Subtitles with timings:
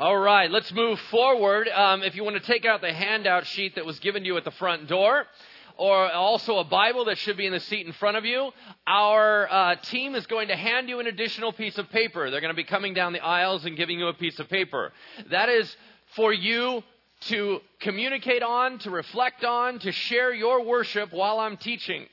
[0.00, 1.66] All right, let's move forward.
[1.66, 4.36] Um, if you want to take out the handout sheet that was given to you
[4.36, 5.24] at the front door,
[5.76, 8.52] or also a Bible that should be in the seat in front of you,
[8.86, 12.30] our uh, team is going to hand you an additional piece of paper.
[12.30, 14.92] They're going to be coming down the aisles and giving you a piece of paper.
[15.32, 15.76] That is
[16.14, 16.84] for you
[17.22, 22.06] to communicate on, to reflect on, to share your worship while I'm teaching.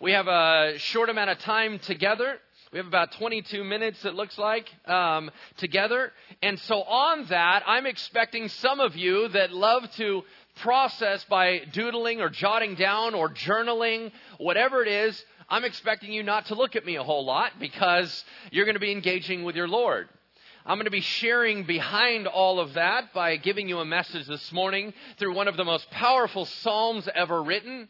[0.00, 2.38] We have a short amount of time together.
[2.72, 6.12] We have about 22 minutes, it looks like, um, together.
[6.42, 10.22] And so, on that, I'm expecting some of you that love to
[10.56, 16.46] process by doodling or jotting down or journaling, whatever it is, I'm expecting you not
[16.46, 19.68] to look at me a whole lot because you're going to be engaging with your
[19.68, 20.08] Lord.
[20.66, 24.52] I'm going to be sharing behind all of that by giving you a message this
[24.52, 27.88] morning through one of the most powerful Psalms ever written.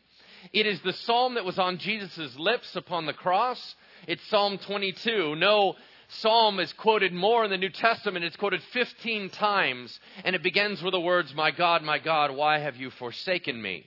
[0.52, 3.74] It is the Psalm that was on Jesus' lips upon the cross.
[4.08, 5.36] It's Psalm 22.
[5.36, 5.74] No
[6.08, 8.24] Psalm is quoted more in the New Testament.
[8.24, 12.58] It's quoted 15 times, and it begins with the words, My God, my God, why
[12.58, 13.84] have you forsaken me?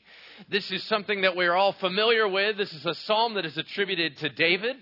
[0.47, 2.55] This is something that we're all familiar with.
[2.55, 4.75] This is a psalm that is attributed to David,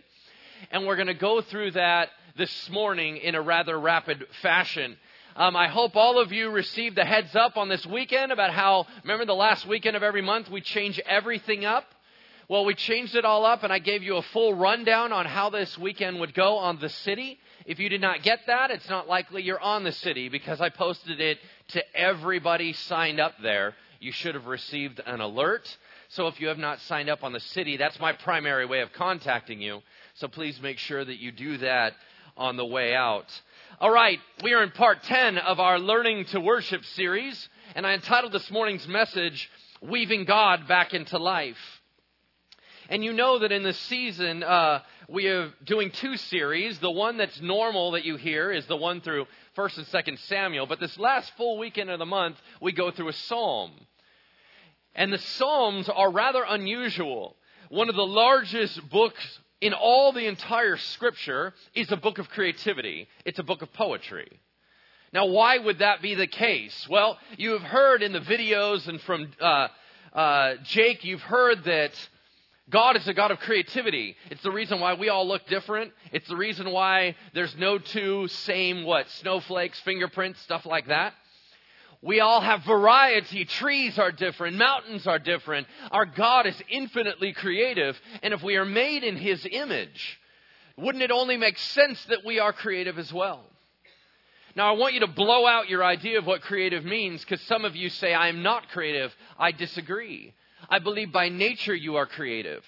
[0.71, 4.97] and we're going to go through that this morning in a rather rapid fashion.
[5.37, 8.87] Um, I hope all of you received a heads up on this weekend about how,
[9.03, 11.85] remember the last weekend of every month, we change everything up?
[12.49, 15.51] Well, we changed it all up, and I gave you a full rundown on how
[15.51, 17.37] this weekend would go on the city.
[17.67, 20.69] If you did not get that, it's not likely you're on the city because I
[20.69, 21.37] posted it
[21.69, 23.75] to everybody signed up there.
[23.99, 25.77] You should have received an alert.
[26.07, 28.93] So if you have not signed up on the city, that's my primary way of
[28.93, 29.81] contacting you.
[30.15, 31.93] So please make sure that you do that
[32.35, 33.27] on the way out.
[33.79, 37.93] All right, we are in part 10 of our Learning to Worship series, and I
[37.93, 39.51] entitled this morning's message,
[39.83, 41.78] Weaving God Back into Life.
[42.89, 46.79] And you know that in this season, uh, we are doing two series.
[46.79, 50.65] The one that's normal that you hear is the one through 1st and 2nd Samuel.
[50.65, 53.73] But this last full weekend of the month, we go through a psalm.
[54.95, 57.35] And the Psalms are rather unusual.
[57.69, 63.07] One of the largest books in all the entire scripture is a book of creativity.
[63.23, 64.31] It's a book of poetry.
[65.13, 66.87] Now, why would that be the case?
[66.89, 69.67] Well, you have heard in the videos and from uh,
[70.11, 71.91] uh, Jake, you've heard that
[72.69, 74.15] God is a God of creativity.
[74.29, 75.91] It's the reason why we all look different.
[76.11, 81.13] It's the reason why there's no two same, what, snowflakes, fingerprints, stuff like that.
[82.01, 83.43] We all have variety.
[83.43, 84.57] Trees are different.
[84.57, 85.67] Mountains are different.
[85.91, 87.99] Our God is infinitely creative.
[88.23, 90.19] And if we are made in His image,
[90.77, 93.43] wouldn't it only make sense that we are creative as well?
[94.55, 97.65] Now, I want you to blow out your idea of what creative means because some
[97.65, 99.13] of you say, I am not creative.
[99.37, 100.33] I disagree.
[100.69, 102.63] I believe by nature you are creative.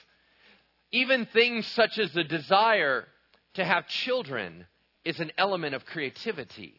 [0.91, 3.07] Even things such as the desire
[3.53, 4.65] to have children
[5.05, 6.73] is an element of creativity.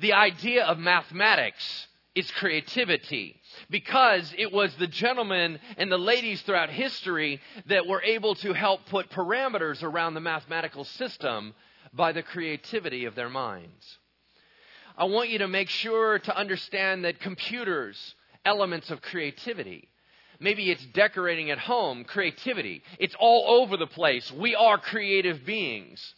[0.00, 3.40] The idea of mathematics is creativity
[3.70, 8.86] because it was the gentlemen and the ladies throughout history that were able to help
[8.86, 11.54] put parameters around the mathematical system
[11.92, 13.98] by the creativity of their minds.
[14.96, 19.88] I want you to make sure to understand that computers, elements of creativity.
[20.40, 22.82] Maybe it's decorating at home, creativity.
[22.98, 24.30] It's all over the place.
[24.32, 26.14] We are creative beings.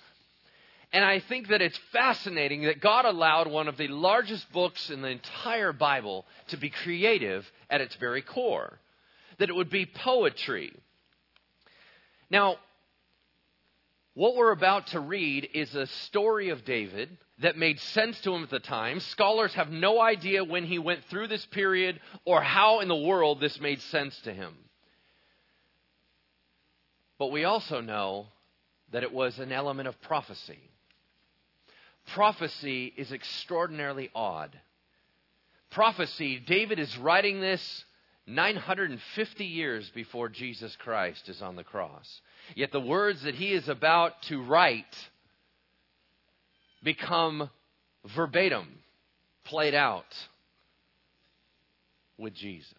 [0.92, 5.02] And I think that it's fascinating that God allowed one of the largest books in
[5.02, 8.78] the entire Bible to be creative at its very core,
[9.38, 10.72] that it would be poetry.
[12.30, 12.56] Now,
[14.14, 17.10] what we're about to read is a story of David
[17.40, 19.00] that made sense to him at the time.
[19.00, 23.40] Scholars have no idea when he went through this period or how in the world
[23.40, 24.54] this made sense to him.
[27.18, 28.26] But we also know
[28.92, 30.58] that it was an element of prophecy.
[32.14, 34.58] Prophecy is extraordinarily odd.
[35.70, 37.84] Prophecy, David is writing this
[38.26, 42.20] 950 years before Jesus Christ is on the cross.
[42.54, 44.84] Yet the words that he is about to write
[46.86, 47.50] become
[48.14, 48.68] verbatim,
[49.44, 50.06] played out
[52.16, 52.72] with Jesus.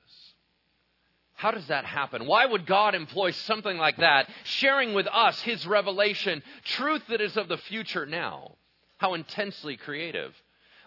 [1.34, 2.26] How does that happen?
[2.26, 7.36] Why would God employ something like that, sharing with us His revelation, truth that is
[7.36, 8.56] of the future now?
[8.98, 10.34] How intensely creative.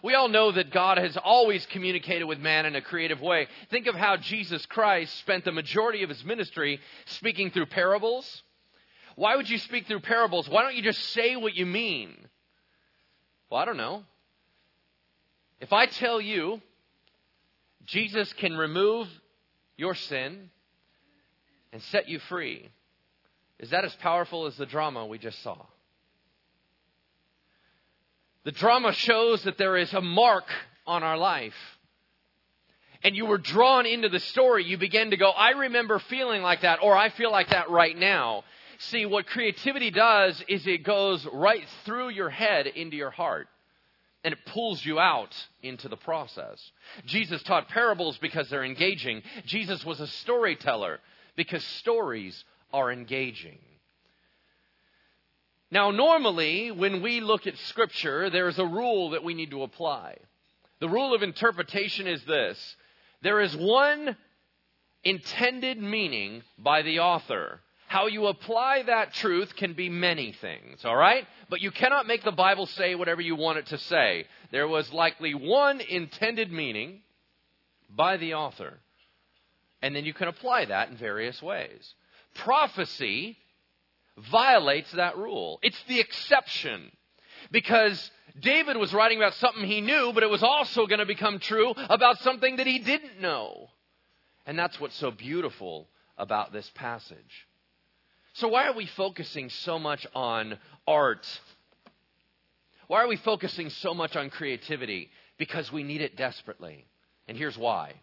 [0.03, 3.47] We all know that God has always communicated with man in a creative way.
[3.69, 8.41] Think of how Jesus Christ spent the majority of his ministry speaking through parables.
[9.15, 10.49] Why would you speak through parables?
[10.49, 12.17] Why don't you just say what you mean?
[13.51, 14.03] Well, I don't know.
[15.59, 16.61] If I tell you
[17.83, 19.09] Jesus can remove
[19.75, 20.49] your sin
[21.73, 22.69] and set you free,
[23.59, 25.57] is that as powerful as the drama we just saw?
[28.45, 30.45] The drama shows that there is a mark
[30.87, 31.53] on our life.
[33.03, 34.63] And you were drawn into the story.
[34.63, 37.97] You begin to go, I remember feeling like that, or I feel like that right
[37.97, 38.45] now.
[38.85, 43.47] See, what creativity does is it goes right through your head into your heart.
[44.23, 46.59] And it pulls you out into the process.
[47.05, 49.21] Jesus taught parables because they're engaging.
[49.45, 50.99] Jesus was a storyteller
[51.35, 52.43] because stories
[52.73, 53.59] are engaging.
[55.71, 60.17] Now, normally, when we look at Scripture, there's a rule that we need to apply.
[60.79, 62.75] The rule of interpretation is this
[63.21, 64.17] there is one
[65.03, 67.61] intended meaning by the author.
[67.91, 71.27] How you apply that truth can be many things, all right?
[71.49, 74.27] But you cannot make the Bible say whatever you want it to say.
[74.49, 77.01] There was likely one intended meaning
[77.93, 78.79] by the author.
[79.81, 81.93] And then you can apply that in various ways.
[82.33, 83.37] Prophecy
[84.17, 85.59] violates that rule.
[85.61, 86.93] It's the exception.
[87.51, 88.09] Because
[88.39, 91.73] David was writing about something he knew, but it was also going to become true
[91.89, 93.67] about something that he didn't know.
[94.45, 97.47] And that's what's so beautiful about this passage.
[98.33, 100.57] So, why are we focusing so much on
[100.87, 101.27] art?
[102.87, 105.09] Why are we focusing so much on creativity?
[105.37, 106.85] Because we need it desperately.
[107.27, 107.93] And here's why.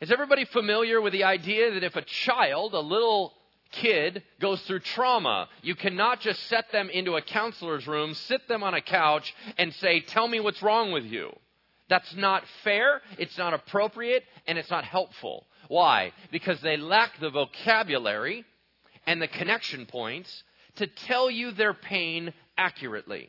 [0.00, 3.34] Is everybody familiar with the idea that if a child, a little
[3.70, 8.62] kid goes through trauma, you cannot just set them into a counselor's room, sit them
[8.62, 11.34] on a couch, and say, Tell me what's wrong with you.
[11.88, 15.46] That's not fair, it's not appropriate, and it's not helpful.
[15.68, 16.12] Why?
[16.30, 18.44] Because they lack the vocabulary
[19.06, 20.42] and the connection points
[20.76, 23.28] to tell you their pain accurately.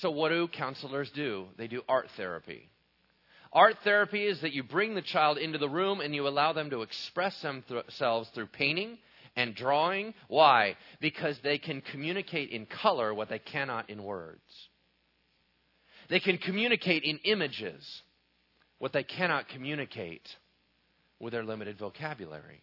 [0.00, 1.46] So, what do counselors do?
[1.56, 2.70] They do art therapy.
[3.52, 6.70] Art therapy is that you bring the child into the room and you allow them
[6.70, 8.98] to express themselves through painting
[9.34, 10.14] and drawing.
[10.28, 10.76] Why?
[11.00, 14.40] Because they can communicate in color what they cannot in words.
[16.08, 18.02] They can communicate in images
[18.78, 20.28] what they cannot communicate
[21.18, 22.62] with their limited vocabulary.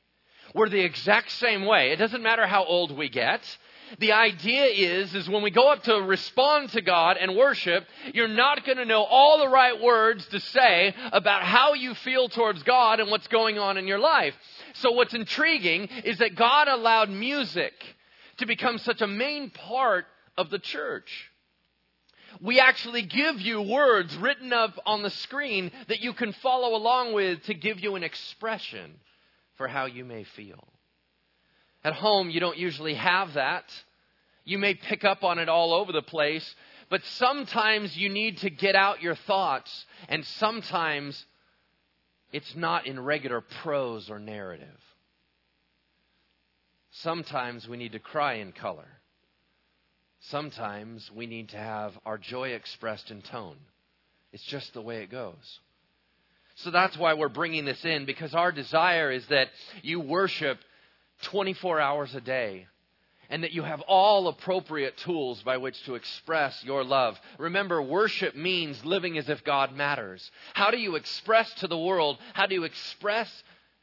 [0.53, 1.91] We're the exact same way.
[1.91, 3.41] It doesn't matter how old we get.
[3.99, 8.27] The idea is, is when we go up to respond to God and worship, you're
[8.27, 12.63] not going to know all the right words to say about how you feel towards
[12.63, 14.35] God and what's going on in your life.
[14.73, 17.73] So what's intriguing is that God allowed music
[18.37, 20.05] to become such a main part
[20.37, 21.31] of the church.
[22.41, 27.13] We actually give you words written up on the screen that you can follow along
[27.13, 28.95] with to give you an expression
[29.57, 30.67] for how you may feel.
[31.83, 33.65] At home, you don't usually have that.
[34.45, 36.55] You may pick up on it all over the place,
[36.89, 41.25] but sometimes you need to get out your thoughts, and sometimes
[42.31, 44.67] it's not in regular prose or narrative.
[46.91, 48.87] Sometimes we need to cry in color.
[50.19, 53.57] Sometimes we need to have our joy expressed in tone.
[54.33, 55.59] It's just the way it goes.
[56.57, 59.49] So that's why we're bringing this in because our desire is that
[59.83, 60.57] you worship
[61.23, 62.67] 24 hours a day
[63.29, 67.19] and that you have all appropriate tools by which to express your love.
[67.37, 70.31] Remember, worship means living as if God matters.
[70.53, 73.31] How do you express to the world, how do you express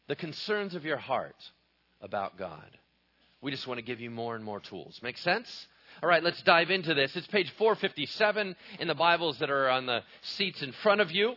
[0.09, 1.37] the concerns of your heart
[2.01, 2.79] about God?
[3.41, 4.99] We just want to give you more and more tools.
[5.01, 5.69] Make sense?
[6.03, 7.15] All right, let's dive into this.
[7.15, 11.35] It's page 457 in the Bibles that are on the seats in front of you.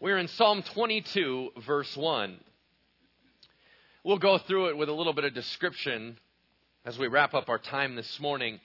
[0.00, 2.36] We're in Psalm 22, verse 1.
[4.02, 6.18] We'll go through it with a little bit of description
[6.84, 8.60] as we wrap up our time this morning.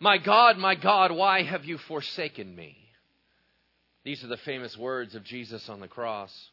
[0.00, 2.76] My God, my God, why have you forsaken me?
[4.04, 6.50] These are the famous words of Jesus on the cross.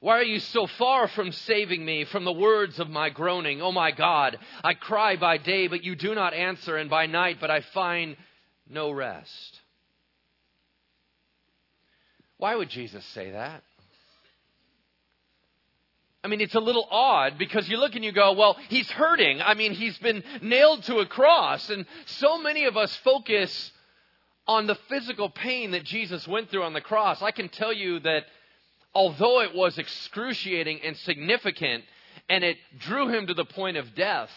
[0.00, 3.60] Why are you so far from saving me from the words of my groaning?
[3.60, 7.36] Oh my God, I cry by day, but you do not answer, and by night,
[7.38, 8.16] but I find
[8.68, 9.61] no rest.
[12.42, 13.62] Why would Jesus say that?
[16.24, 19.40] I mean, it's a little odd because you look and you go, well, he's hurting.
[19.40, 21.70] I mean, he's been nailed to a cross.
[21.70, 23.70] And so many of us focus
[24.48, 27.22] on the physical pain that Jesus went through on the cross.
[27.22, 28.24] I can tell you that
[28.92, 31.84] although it was excruciating and significant
[32.28, 34.32] and it drew him to the point of death,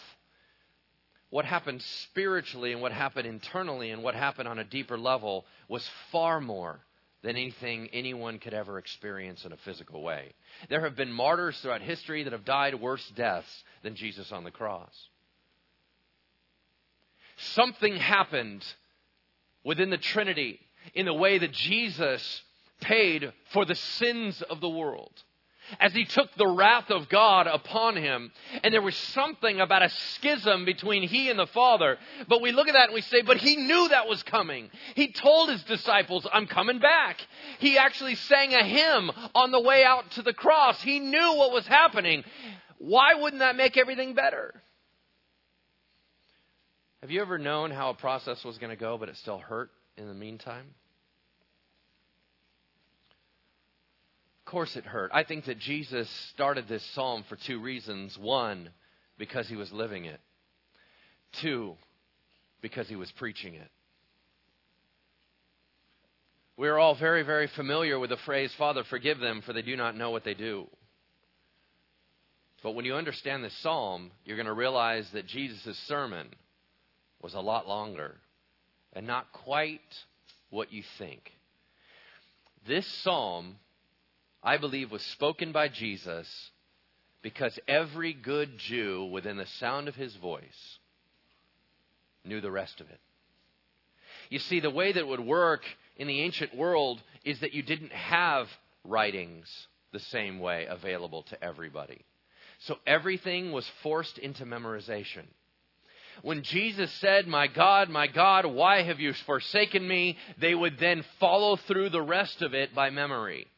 [1.30, 5.90] what happened spiritually and what happened internally and what happened on a deeper level was
[6.12, 6.78] far more
[7.26, 10.32] than anything anyone could ever experience in a physical way.
[10.68, 14.52] There have been martyrs throughout history that have died worse deaths than Jesus on the
[14.52, 14.94] cross.
[17.36, 18.64] Something happened
[19.64, 20.60] within the Trinity
[20.94, 22.42] in the way that Jesus
[22.80, 25.24] paid for the sins of the world.
[25.80, 28.32] As he took the wrath of God upon him.
[28.62, 31.98] And there was something about a schism between he and the Father.
[32.28, 34.70] But we look at that and we say, but he knew that was coming.
[34.94, 37.18] He told his disciples, I'm coming back.
[37.58, 40.80] He actually sang a hymn on the way out to the cross.
[40.82, 42.24] He knew what was happening.
[42.78, 44.54] Why wouldn't that make everything better?
[47.00, 49.70] Have you ever known how a process was going to go, but it still hurt
[49.96, 50.66] in the meantime?
[54.46, 55.10] Of course, it hurt.
[55.12, 58.16] I think that Jesus started this psalm for two reasons.
[58.16, 58.70] One,
[59.18, 60.20] because he was living it.
[61.40, 61.74] Two,
[62.62, 63.68] because he was preaching it.
[66.56, 69.76] We are all very, very familiar with the phrase, Father, forgive them, for they do
[69.76, 70.68] not know what they do.
[72.62, 76.28] But when you understand this psalm, you're going to realize that Jesus' sermon
[77.20, 78.14] was a lot longer
[78.92, 79.80] and not quite
[80.50, 81.32] what you think.
[82.64, 83.56] This psalm
[84.46, 86.28] I believe, was spoken by Jesus
[87.20, 90.78] because every good Jew within the sound of his voice
[92.24, 93.00] knew the rest of it.
[94.30, 95.62] You see, the way that it would work
[95.96, 98.46] in the ancient world is that you didn't have
[98.84, 99.48] writings
[99.92, 102.04] the same way available to everybody.
[102.60, 105.24] So everything was forced into memorization.
[106.22, 110.16] When Jesus said, My God, my God, why have you forsaken me?
[110.38, 113.48] they would then follow through the rest of it by memory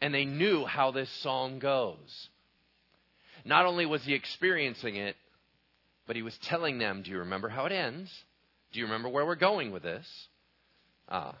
[0.00, 2.28] and they knew how this song goes.
[3.44, 5.16] Not only was he experiencing it,
[6.06, 8.10] but he was telling them, Do you remember how it ends?
[8.72, 10.06] Do you remember where we're going with this?
[11.08, 11.36] Ah.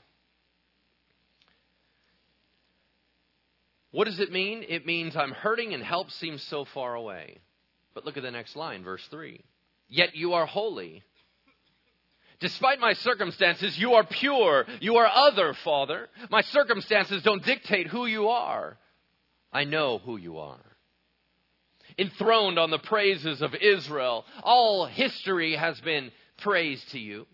[3.90, 4.64] What does it mean?
[4.68, 7.38] It means I'm hurting and help seems so far away.
[7.94, 9.40] But look at the next line, verse 3.
[9.88, 11.02] Yet you are holy.
[12.40, 14.66] Despite my circumstances, you are pure.
[14.80, 16.08] You are other, Father.
[16.30, 18.76] My circumstances don't dictate who you are.
[19.52, 20.60] I know who you are.
[21.98, 27.26] Enthroned on the praises of Israel, all history has been praised to you.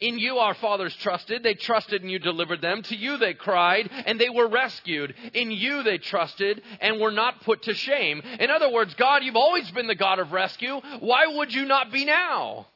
[0.00, 1.42] In you our fathers trusted.
[1.42, 2.82] They trusted and you delivered them.
[2.82, 5.14] To you they cried and they were rescued.
[5.34, 8.22] In you they trusted and were not put to shame.
[8.38, 10.80] In other words, God, you've always been the God of rescue.
[11.00, 12.66] Why would you not be now?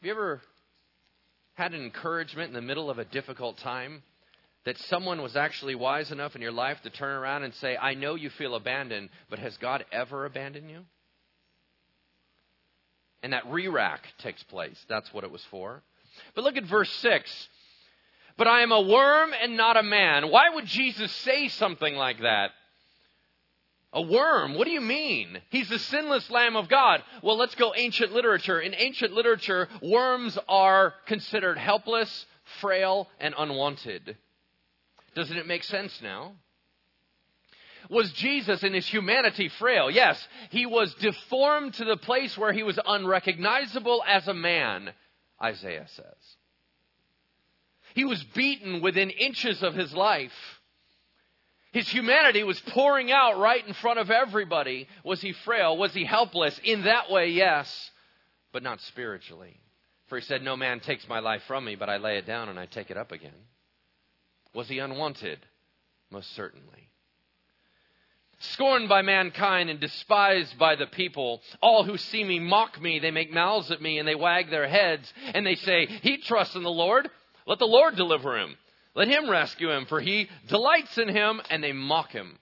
[0.00, 0.40] Have you ever
[1.52, 4.02] had an encouragement in the middle of a difficult time
[4.64, 7.92] that someone was actually wise enough in your life to turn around and say, I
[7.92, 10.86] know you feel abandoned, but has God ever abandoned you?
[13.22, 14.82] And that re rack takes place.
[14.88, 15.82] That's what it was for.
[16.34, 17.48] But look at verse 6.
[18.38, 20.30] But I am a worm and not a man.
[20.30, 22.52] Why would Jesus say something like that?
[23.92, 24.54] A worm?
[24.54, 25.40] What do you mean?
[25.50, 27.02] He's the sinless Lamb of God.
[27.22, 28.60] Well, let's go ancient literature.
[28.60, 32.26] In ancient literature, worms are considered helpless,
[32.60, 34.16] frail, and unwanted.
[35.16, 36.34] Doesn't it make sense now?
[37.88, 39.90] Was Jesus in his humanity frail?
[39.90, 40.24] Yes.
[40.50, 44.92] He was deformed to the place where he was unrecognizable as a man,
[45.42, 46.36] Isaiah says.
[47.94, 50.59] He was beaten within inches of his life.
[51.72, 54.88] His humanity was pouring out right in front of everybody.
[55.04, 55.76] Was he frail?
[55.76, 56.58] Was he helpless?
[56.64, 57.90] In that way, yes,
[58.52, 59.60] but not spiritually.
[60.08, 62.48] For he said, No man takes my life from me, but I lay it down
[62.48, 63.30] and I take it up again.
[64.52, 65.38] Was he unwanted?
[66.10, 66.88] Most certainly.
[68.40, 72.98] Scorned by mankind and despised by the people, all who see me mock me.
[72.98, 76.56] They make mouths at me and they wag their heads and they say, He trusts
[76.56, 77.08] in the Lord.
[77.46, 78.56] Let the Lord deliver him.
[78.94, 82.38] Let him rescue him, for he delights in him, and they mock him.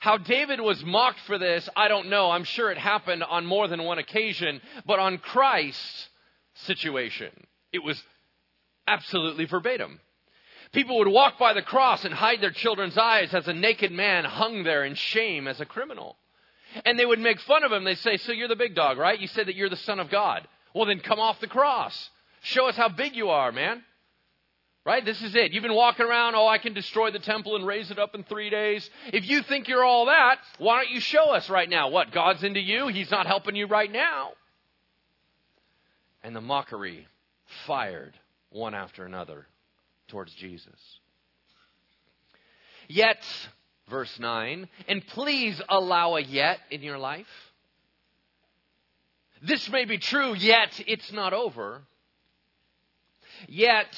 [0.00, 2.30] How David was mocked for this, I don't know.
[2.30, 6.08] I'm sure it happened on more than one occasion, but on Christ's
[6.54, 7.30] situation,
[7.72, 8.00] it was
[8.86, 10.00] absolutely verbatim.
[10.72, 14.24] People would walk by the cross and hide their children's eyes as a naked man
[14.24, 16.16] hung there in shame as a criminal.
[16.84, 17.84] And they would make fun of him.
[17.84, 19.18] They'd say, So you're the big dog, right?
[19.18, 20.46] You said that you're the Son of God.
[20.74, 22.10] Well, then come off the cross.
[22.42, 23.82] Show us how big you are, man.
[24.84, 25.04] Right?
[25.04, 25.52] This is it.
[25.52, 28.24] You've been walking around, oh, I can destroy the temple and raise it up in
[28.24, 28.88] three days.
[29.12, 31.90] If you think you're all that, why don't you show us right now?
[31.90, 32.10] What?
[32.10, 32.88] God's into you?
[32.88, 34.30] He's not helping you right now.
[36.22, 37.06] And the mockery
[37.66, 38.14] fired
[38.50, 39.46] one after another
[40.08, 40.80] towards Jesus.
[42.88, 43.22] Yet,
[43.90, 47.26] verse 9, and please allow a yet in your life.
[49.42, 51.82] This may be true, yet it's not over.
[53.46, 53.94] Yet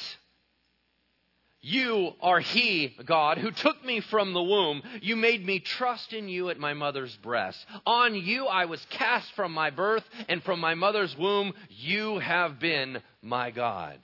[1.61, 4.81] you are He, God, who took me from the womb.
[5.01, 7.63] You made me trust in you at my mother's breast.
[7.85, 12.59] On you I was cast from my birth, and from my mother's womb you have
[12.59, 13.99] been my God.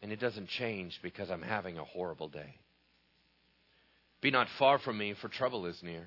[0.00, 2.54] And it doesn't change because I'm having a horrible day.
[4.20, 6.06] Be not far from me, for trouble is near,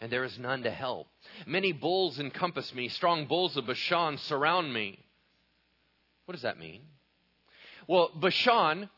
[0.00, 1.08] and there is none to help.
[1.46, 4.98] Many bulls encompass me, strong bulls of Bashan surround me.
[6.24, 6.80] What does that mean?
[7.88, 8.88] Well, Bashan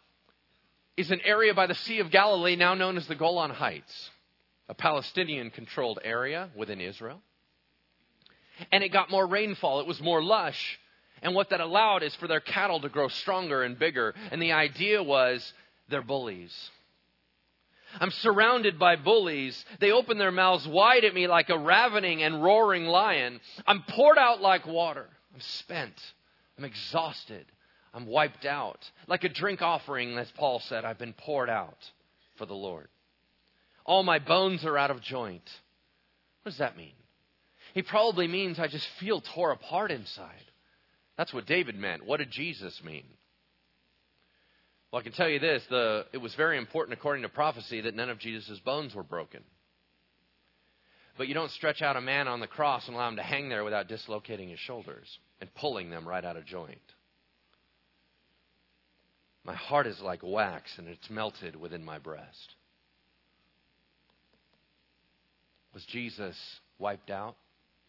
[0.97, 4.11] is an area by the Sea of Galilee now known as the Golan Heights,
[4.69, 7.21] a Palestinian controlled area within Israel.
[8.71, 10.79] And it got more rainfall, it was more lush.
[11.23, 14.14] And what that allowed is for their cattle to grow stronger and bigger.
[14.31, 15.55] And the idea was
[15.88, 16.53] they're bullies.
[17.99, 19.64] I'm surrounded by bullies.
[19.81, 23.41] They open their mouths wide at me like a ravening and roaring lion.
[23.67, 25.07] I'm poured out like water.
[25.33, 25.95] I'm spent.
[26.59, 27.47] I'm exhausted.
[27.95, 28.81] I'm wiped out.
[29.07, 31.79] Like a drink offering, as Paul said, I've been poured out
[32.37, 32.89] for the Lord.
[33.87, 35.49] All my bones are out of joint.
[36.43, 36.93] What does that mean?
[37.73, 40.45] He probably means I just feel tore apart inside.
[41.17, 42.05] That's what David meant.
[42.05, 43.05] What did Jesus mean?
[44.91, 47.95] Well, I can tell you this the, it was very important, according to prophecy, that
[47.95, 49.43] none of Jesus' bones were broken.
[51.17, 53.49] But you don't stretch out a man on the cross and allow him to hang
[53.49, 56.81] there without dislocating his shoulders and pulling them right out of joint.
[59.45, 62.55] My heart is like wax and it's melted within my breast.
[65.75, 66.37] Was Jesus
[66.79, 67.37] wiped out?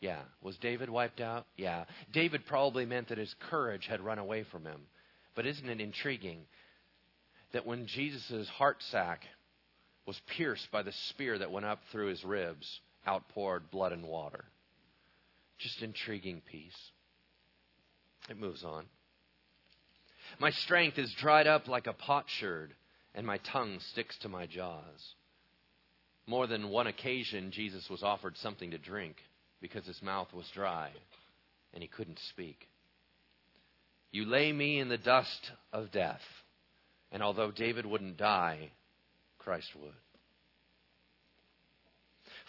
[0.01, 0.21] Yeah.
[0.41, 1.45] Was David wiped out?
[1.55, 1.85] Yeah.
[2.11, 4.81] David probably meant that his courage had run away from him.
[5.35, 6.45] But isn't it intriguing
[7.53, 9.21] that when Jesus' heart sac
[10.05, 14.45] was pierced by the spear that went up through his ribs, outpoured blood and water.
[15.57, 16.77] Just intriguing piece.
[18.29, 18.85] It moves on.
[20.39, 22.73] My strength is dried up like a potsherd,
[23.13, 25.15] and my tongue sticks to my jaws.
[26.27, 29.15] More than one occasion, Jesus was offered something to drink
[29.61, 30.91] because his mouth was dry
[31.73, 32.67] and he couldn't speak.
[34.11, 36.21] You lay me in the dust of death.
[37.11, 38.71] And although David wouldn't die,
[39.37, 39.93] Christ would.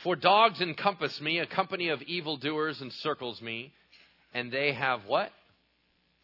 [0.03, 3.73] For dogs encompass me, a company of evildoers encircles me,
[4.33, 5.31] and they have what?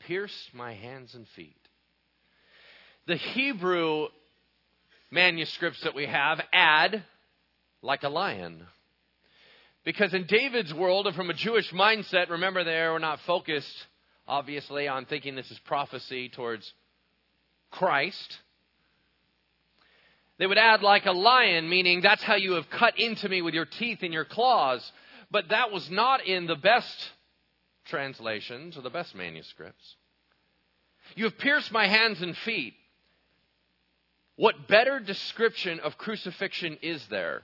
[0.07, 1.57] Pierced my hands and feet.
[3.07, 4.09] The Hebrew
[5.11, 7.05] manuscripts that we have add
[7.83, 8.67] like a lion.
[9.85, 13.87] Because in David's world, and from a Jewish mindset, remember they were not focused,
[14.27, 16.73] obviously, on thinking this is prophecy towards
[17.71, 18.39] Christ.
[20.39, 23.55] They would add like a lion, meaning that's how you have cut into me with
[23.55, 24.91] your teeth and your claws.
[25.31, 27.11] But that was not in the best
[27.85, 29.97] translations or the best manuscripts.
[31.15, 32.75] You have pierced my hands and feet.
[34.37, 37.43] What better description of crucifixion is there?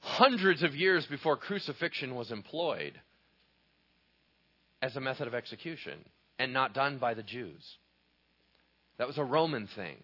[0.00, 3.00] Hundreds of years before crucifixion was employed
[4.82, 5.98] as a method of execution
[6.38, 7.78] and not done by the Jews.
[8.98, 9.96] That was a Roman thing.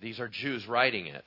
[0.00, 1.24] These are Jews writing it.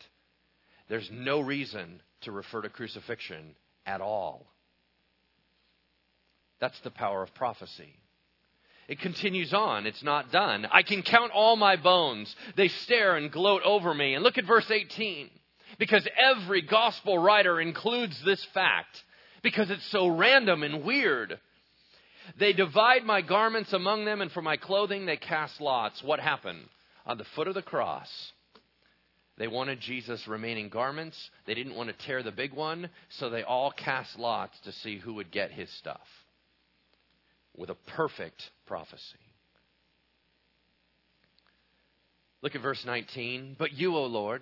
[0.89, 3.55] There's no reason to refer to crucifixion
[3.85, 4.52] at all.
[6.63, 7.93] That's the power of prophecy.
[8.87, 9.85] It continues on.
[9.85, 10.65] It's not done.
[10.71, 12.33] I can count all my bones.
[12.55, 14.13] They stare and gloat over me.
[14.13, 15.29] And look at verse 18.
[15.77, 19.03] Because every gospel writer includes this fact.
[19.41, 21.37] Because it's so random and weird.
[22.39, 26.01] They divide my garments among them, and for my clothing they cast lots.
[26.01, 26.69] What happened?
[27.05, 28.31] on the foot of the cross.
[29.37, 31.29] They wanted Jesus' remaining garments.
[31.45, 34.97] They didn't want to tear the big one, so they all cast lots to see
[34.97, 36.07] who would get his stuff
[37.55, 39.19] with a perfect prophecy.
[42.41, 43.55] Look at verse 19.
[43.57, 44.41] But you, O Lord,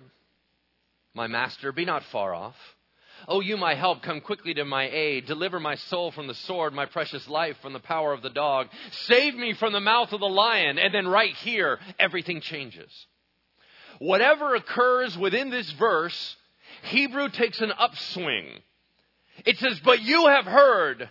[1.14, 2.56] my master, be not far off.
[3.28, 5.26] O you, my help, come quickly to my aid.
[5.26, 8.68] Deliver my soul from the sword, my precious life from the power of the dog.
[8.90, 10.78] Save me from the mouth of the lion.
[10.78, 12.90] And then right here, everything changes.
[14.00, 16.36] Whatever occurs within this verse,
[16.82, 18.46] Hebrew takes an upswing.
[19.44, 21.08] It says, But you have heard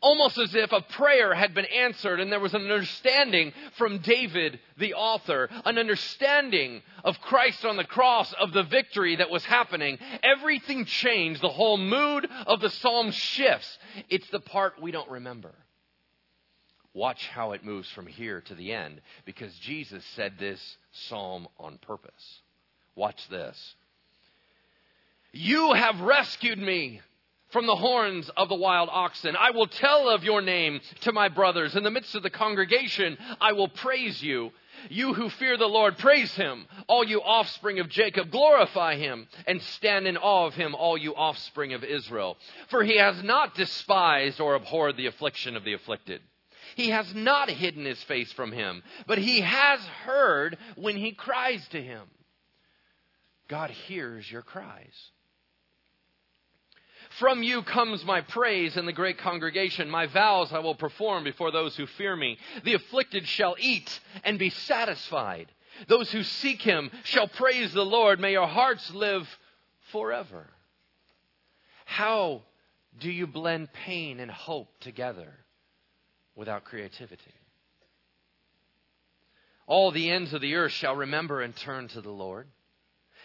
[0.00, 4.58] almost as if a prayer had been answered and there was an understanding from David,
[4.78, 9.98] the author, an understanding of Christ on the cross, of the victory that was happening.
[10.22, 11.40] Everything changed.
[11.42, 13.78] The whole mood of the psalm shifts.
[14.08, 15.52] It's the part we don't remember.
[16.94, 21.78] Watch how it moves from here to the end because Jesus said this psalm on
[21.78, 22.40] purpose.
[22.94, 23.74] Watch this.
[25.32, 27.02] You have rescued me
[27.50, 29.36] from the horns of the wild oxen.
[29.36, 31.76] I will tell of your name to my brothers.
[31.76, 34.50] In the midst of the congregation, I will praise you.
[34.90, 36.66] You who fear the Lord, praise him.
[36.86, 41.14] All you offspring of Jacob, glorify him and stand in awe of him, all you
[41.14, 42.36] offspring of Israel.
[42.68, 46.20] For he has not despised or abhorred the affliction of the afflicted.
[46.74, 51.66] He has not hidden his face from him, but he has heard when he cries
[51.68, 52.02] to him.
[53.48, 55.10] God hears your cries.
[57.18, 59.88] From you comes my praise in the great congregation.
[59.88, 62.36] My vows I will perform before those who fear me.
[62.64, 65.50] The afflicted shall eat and be satisfied.
[65.88, 68.20] Those who seek him shall praise the Lord.
[68.20, 69.26] May your hearts live
[69.92, 70.46] forever.
[71.86, 72.42] How
[72.98, 75.32] do you blend pain and hope together
[76.34, 77.34] without creativity?
[79.66, 82.46] All the ends of the earth shall remember and turn to the Lord,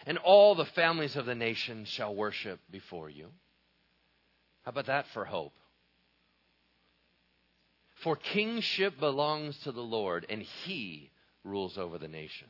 [0.05, 3.27] and all the families of the nations shall worship before you.
[4.63, 5.53] How about that for hope?
[8.03, 11.11] For kingship belongs to the Lord, and he
[11.43, 12.49] rules over the nations.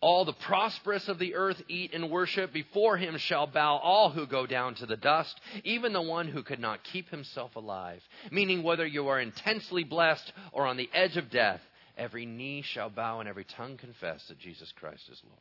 [0.00, 2.52] All the prosperous of the earth eat and worship.
[2.52, 6.42] Before him shall bow all who go down to the dust, even the one who
[6.42, 8.02] could not keep himself alive.
[8.30, 11.60] Meaning, whether you are intensely blessed or on the edge of death,
[11.98, 15.40] every knee shall bow and every tongue confess that Jesus Christ is Lord.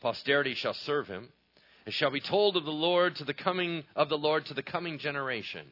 [0.00, 1.30] Posterity shall serve him.
[1.86, 4.62] It shall be told of the Lord to the coming of the Lord to the
[4.62, 5.66] coming generation.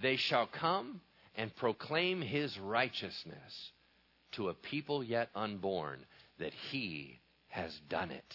[0.00, 1.00] They shall come
[1.36, 3.72] and proclaim his righteousness
[4.32, 6.04] to a people yet unborn
[6.38, 8.34] that he has done it.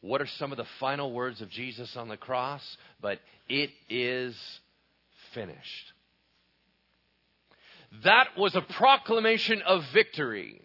[0.00, 2.76] What are some of the final words of Jesus on the cross?
[3.00, 4.36] But it is
[5.34, 5.92] finished.
[8.04, 10.60] That was a proclamation of victory.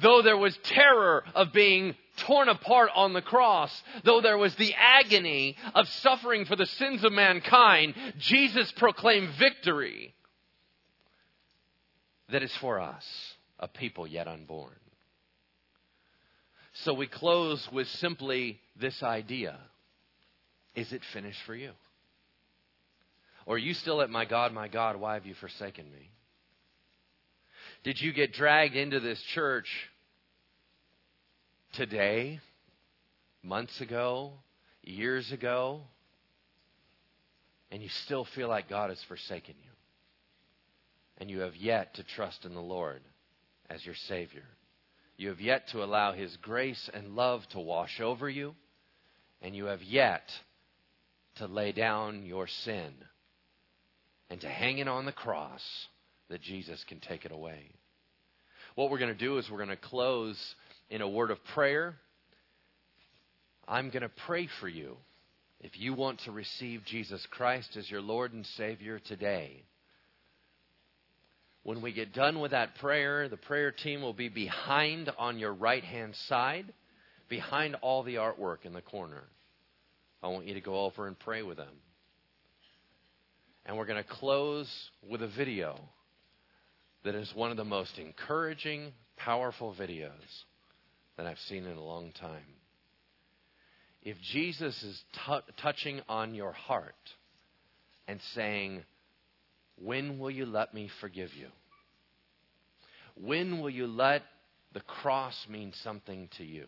[0.00, 4.74] Though there was terror of being torn apart on the cross, though there was the
[4.74, 10.14] agony of suffering for the sins of mankind, Jesus proclaimed victory
[12.30, 13.04] that is for us,
[13.58, 14.72] a people yet unborn.
[16.74, 19.58] So we close with simply this idea
[20.74, 21.72] Is it finished for you?
[23.44, 26.10] Or are you still at my God, my God, why have you forsaken me?
[27.82, 29.68] Did you get dragged into this church
[31.72, 32.40] today,
[33.42, 34.32] months ago,
[34.82, 35.80] years ago,
[37.70, 39.70] and you still feel like God has forsaken you?
[41.18, 43.00] And you have yet to trust in the Lord
[43.70, 44.44] as your Savior.
[45.16, 48.54] You have yet to allow His grace and love to wash over you,
[49.40, 50.28] and you have yet
[51.36, 52.92] to lay down your sin
[54.28, 55.62] and to hang it on the cross
[56.28, 57.70] that Jesus can take it away.
[58.74, 60.38] What we're going to do is we're going to close
[60.92, 61.94] in a word of prayer.
[63.66, 64.98] I'm going to pray for you.
[65.58, 69.62] If you want to receive Jesus Christ as your Lord and Savior today,
[71.62, 75.54] when we get done with that prayer, the prayer team will be behind on your
[75.54, 76.66] right hand side,
[77.30, 79.24] behind all the artwork in the corner.
[80.22, 81.74] I want you to go over and pray with them.
[83.64, 84.70] And we're going to close
[85.08, 85.78] with a video
[87.02, 90.10] that is one of the most encouraging, powerful videos
[91.16, 92.42] that I've seen in a long time.
[94.02, 96.94] If Jesus is t- touching on your heart
[98.08, 98.84] and saying,
[99.76, 101.48] When will you let me forgive you?
[103.14, 104.22] When will you let
[104.72, 106.66] the cross mean something to you?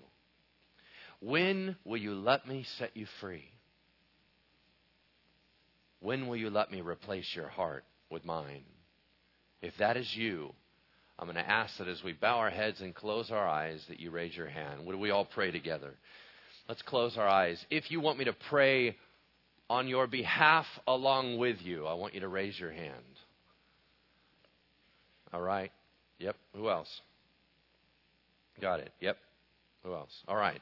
[1.21, 3.51] When will you let me set you free?
[6.01, 8.65] When will you let me replace your heart with mine?
[9.63, 10.53] If that is you,
[11.19, 14.01] I'm going to ask that as we bow our heads and close our eyes, that
[14.01, 14.85] you raise your hand.
[14.87, 15.91] Would we all pray together?
[16.69, 17.65] Let's close our eyes.
[17.71, 18.97] If you want me to pray
[19.71, 22.95] on your behalf along with you, I want you to raise your hand.
[25.33, 25.71] All right.
[26.19, 26.37] Yep.
[26.57, 26.89] Who else?
[28.61, 28.91] Got it.
[29.01, 29.17] Yep.
[29.85, 30.13] Who else?
[30.27, 30.61] All right.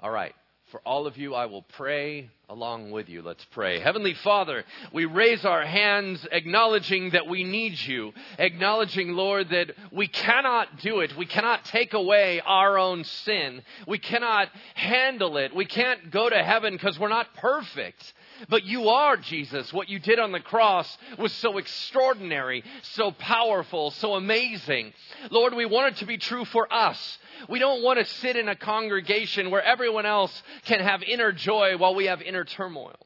[0.00, 0.34] All right.
[0.72, 3.22] For all of you, I will pray along with you.
[3.22, 3.78] Let's pray.
[3.78, 10.08] Heavenly Father, we raise our hands acknowledging that we need you, acknowledging, Lord, that we
[10.08, 11.16] cannot do it.
[11.16, 13.62] We cannot take away our own sin.
[13.86, 15.54] We cannot handle it.
[15.54, 18.12] We can't go to heaven because we're not perfect.
[18.48, 19.72] But you are Jesus.
[19.72, 24.92] What you did on the cross was so extraordinary, so powerful, so amazing.
[25.30, 27.18] Lord, we want it to be true for us.
[27.48, 31.76] We don't want to sit in a congregation where everyone else can have inner joy
[31.76, 32.96] while we have inner turmoil.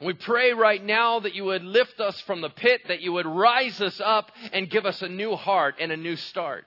[0.00, 3.26] We pray right now that you would lift us from the pit, that you would
[3.26, 6.66] rise us up and give us a new heart and a new start.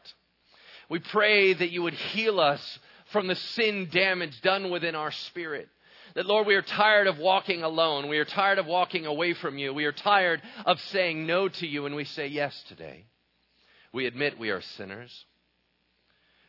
[0.90, 2.80] We pray that you would heal us
[3.12, 5.70] from the sin damage done within our spirit.
[6.16, 8.10] That, Lord, we are tired of walking alone.
[8.10, 9.74] We are tired of walking away from you.
[9.74, 13.06] We are tired of saying no to you, and we say yes today.
[13.94, 15.26] We admit we are sinners.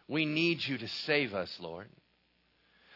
[0.08, 1.88] We need you to save us, Lord.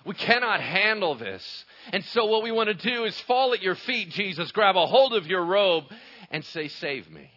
[0.05, 1.65] We cannot handle this.
[1.93, 4.87] And so, what we want to do is fall at your feet, Jesus, grab a
[4.87, 5.85] hold of your robe,
[6.31, 7.31] and say, Save me.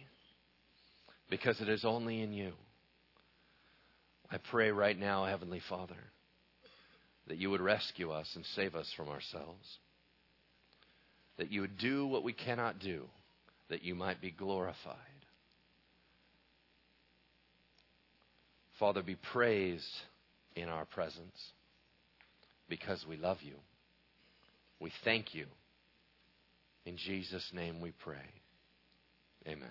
[1.28, 2.52] Because it is only in you.
[4.30, 5.96] I pray right now, Heavenly Father,
[7.30, 9.78] that you would rescue us and save us from ourselves.
[11.38, 13.04] That you would do what we cannot do,
[13.68, 14.96] that you might be glorified.
[18.80, 19.84] Father, be praised
[20.56, 21.52] in our presence
[22.68, 23.54] because we love you.
[24.80, 25.46] We thank you.
[26.84, 28.26] In Jesus' name we pray.
[29.46, 29.68] Amen.